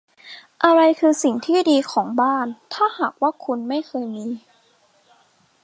[0.63, 4.27] อะไรคือสิ่งที่ดีของบ้าน ถ้าหากว่าคุณไม่เคยมี